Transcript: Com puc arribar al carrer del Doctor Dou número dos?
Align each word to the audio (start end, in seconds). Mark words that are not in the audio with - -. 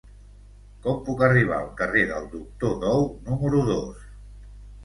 Com 0.85 1.03
puc 1.09 1.19
arribar 1.27 1.59
al 1.59 1.69
carrer 1.81 2.05
del 2.13 2.25
Doctor 2.33 2.75
Dou 2.87 3.07
número 3.29 3.63
dos? 3.71 4.05